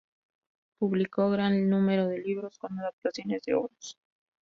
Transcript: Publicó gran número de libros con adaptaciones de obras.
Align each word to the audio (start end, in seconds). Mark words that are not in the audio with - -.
Publicó 0.79 1.29
gran 1.29 1.69
número 1.69 2.07
de 2.07 2.17
libros 2.21 2.57
con 2.57 2.75
adaptaciones 2.79 3.43
de 3.43 3.53
obras. 3.53 3.99